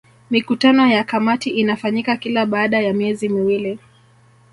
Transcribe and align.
Mikutano 0.29 0.87
ya 0.87 1.03
kamati 1.03 1.49
inafanyika 1.49 2.17
kila 2.17 2.45
baada 2.45 2.79
ya 2.81 2.93
miezi 2.93 3.29
miwili 3.29 3.79